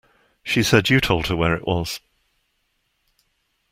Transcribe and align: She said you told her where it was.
She 0.41 0.63
said 0.63 0.89
you 0.89 0.99
told 0.99 1.27
her 1.27 1.35
where 1.35 1.53
it 1.53 1.67
was. 1.67 1.99